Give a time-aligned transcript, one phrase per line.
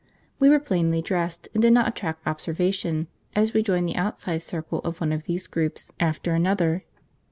[0.39, 3.05] We were plainly dressed, and did not attract observation
[3.35, 6.85] as we joined the outside circle of one of these groups after another.